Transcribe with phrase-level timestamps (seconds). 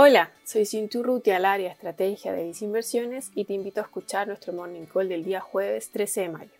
[0.00, 4.52] Hola, soy Cintu Ruti al área Estrategia de Disinversiones y te invito a escuchar nuestro
[4.52, 6.50] Morning Call del día jueves 13 de mayo.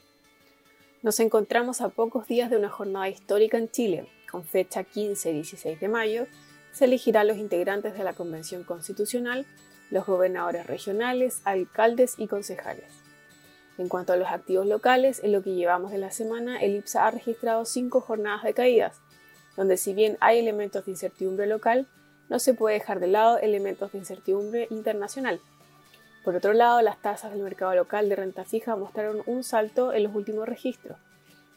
[1.03, 4.09] Nos encontramos a pocos días de una jornada histórica en Chile.
[4.29, 6.27] Con fecha 15 y 16 de mayo,
[6.73, 9.47] se elegirán los integrantes de la Convención Constitucional,
[9.93, 12.91] los gobernadores regionales, alcaldes y concejales.
[13.79, 17.07] En cuanto a los activos locales, en lo que llevamos de la semana, el IPSA
[17.07, 19.01] ha registrado cinco jornadas de caídas,
[19.57, 21.87] donde si bien hay elementos de incertidumbre local,
[22.29, 25.41] no se puede dejar de lado elementos de incertidumbre internacional.
[26.25, 30.03] Por otro lado, las tasas del mercado local de renta fija mostraron un salto en
[30.03, 30.99] los últimos registros,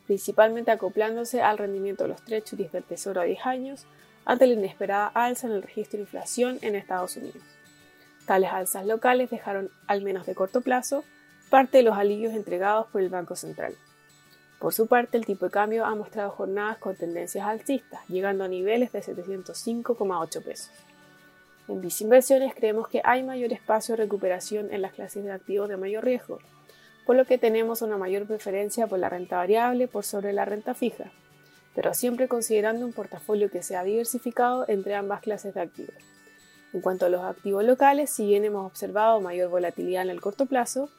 [0.06, 3.86] principalmente acoplándose al rendimiento de los treasuries del Tesoro a 10 años
[4.26, 7.42] ante la inesperada alza en el registro de inflación en Estados Unidos.
[8.26, 11.04] Tales alzas locales dejaron, al menos de corto plazo,
[11.50, 13.76] parte de los alivios entregados por el Banco Central.
[14.62, 18.48] Por su parte, el tipo de cambio ha mostrado jornadas con tendencias alcistas, llegando a
[18.48, 20.70] niveles de 705,8 pesos.
[21.68, 25.78] En Inversiones creemos que hay mayor espacio de recuperación en las clases de activos de
[25.78, 26.38] mayor riesgo,
[27.08, 30.76] por lo que tenemos una mayor preferencia por la renta variable por sobre la renta
[30.76, 31.12] fija,
[31.74, 35.96] pero siempre considerando un portafolio que sea diversificado entre ambas clases de activos.
[36.72, 40.46] En cuanto a los activos locales, si bien hemos observado mayor volatilidad en el corto
[40.46, 40.92] plazo,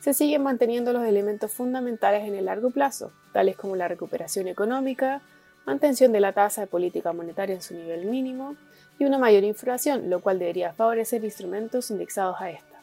[0.00, 5.22] se siguen manteniendo los elementos fundamentales en el largo plazo, tales como la recuperación económica,
[5.66, 8.56] mantención de la tasa de política monetaria en su nivel mínimo
[8.98, 12.78] y una mayor inflación, lo cual debería favorecer instrumentos indexados a esta.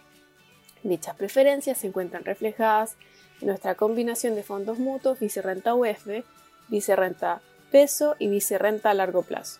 [0.84, 2.96] Dichas preferencias se encuentran reflejadas
[3.42, 6.08] en nuestra combinación de fondos mutuos vicerrenta UF,
[6.68, 9.60] vicerrenta peso y vicerrenta a largo plazo.